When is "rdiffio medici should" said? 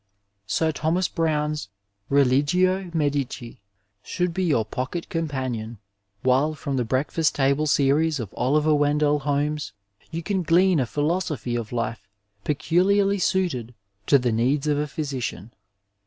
2.09-4.33